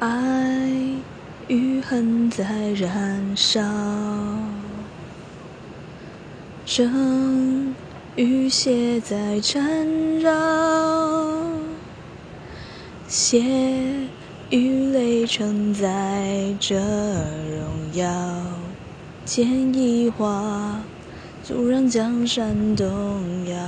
[0.00, 0.66] 爱
[1.46, 3.60] 与恨在燃烧，
[6.64, 7.76] 正
[8.16, 9.62] 与邪在缠
[10.20, 10.32] 绕，
[13.06, 13.42] 血
[14.48, 18.08] 与泪承载着荣耀，
[19.26, 20.80] 剑一划，
[21.42, 22.86] 阻让江山动
[23.46, 23.58] 摇。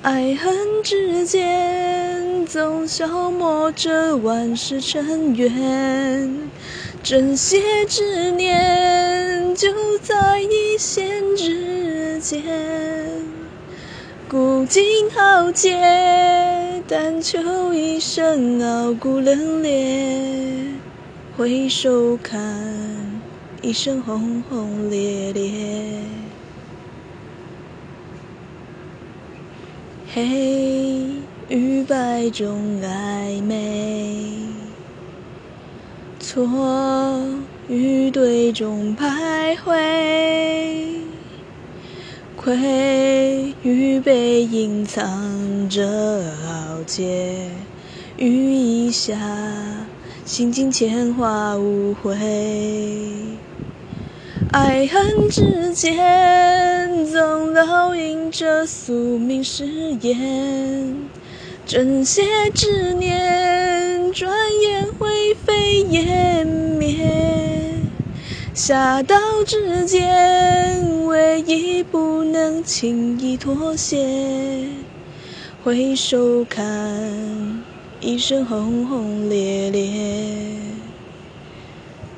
[0.00, 2.19] 爱恨之间，
[2.52, 6.50] 总消磨着万世尘缘。
[7.00, 9.68] 真邪之念，就
[9.98, 12.42] 在一线之间。
[14.28, 20.72] 古今豪杰，但求一生傲骨冷冽。
[21.36, 23.22] 回首看，
[23.62, 26.02] 一生轰轰烈烈。
[30.12, 31.09] 黑
[31.50, 34.22] 与白中暧昧，
[36.20, 36.48] 错
[37.66, 39.74] 与对中徘徊，
[42.36, 45.82] 亏与被隐藏着
[46.46, 47.48] 傲杰，
[48.16, 49.18] 雨一下，
[50.24, 52.16] 心境铅华无悔。
[54.52, 59.66] 爱恨之间，总烙印着宿命誓
[60.00, 60.94] 言。
[61.70, 64.28] 真邪之念，转
[64.60, 67.08] 眼灰飞烟灭。
[68.52, 74.66] 侠盗之间，唯一不能轻易妥协。
[75.62, 77.62] 回首看，
[78.00, 80.56] 一生轰轰烈烈。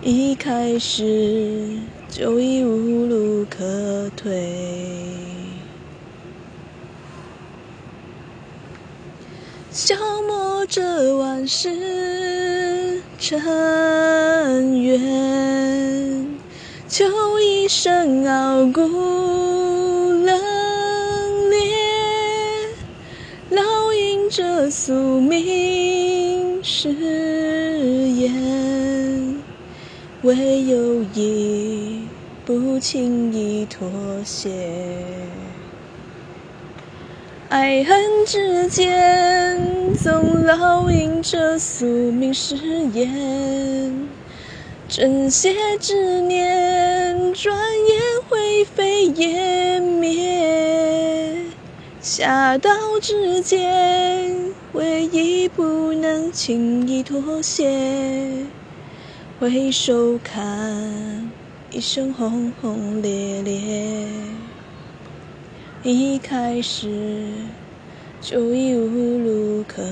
[0.00, 1.76] 一开始。
[2.08, 4.54] 就已无路可退，
[9.72, 9.96] 消
[10.28, 16.38] 磨着万世尘缘，
[16.86, 17.06] 求
[17.40, 20.38] 一生傲骨冷
[21.50, 21.56] 冽，
[23.50, 26.90] 烙印着宿命誓
[28.10, 29.42] 言，
[30.20, 32.02] 唯有一。
[32.44, 33.88] 不轻易妥
[34.24, 34.50] 协，
[37.52, 39.60] 爱恨之间
[40.02, 42.56] 总烙印着宿命誓
[42.94, 44.08] 言。
[44.88, 51.44] 真邪之念，转眼灰飞烟灭。
[52.00, 52.70] 侠盗
[53.02, 58.46] 之间，唯一不能轻易妥协。
[59.38, 61.30] 回首看。
[61.70, 63.60] 一生轰轰烈烈，
[65.84, 66.86] 一开始
[68.20, 69.82] 就已无路可。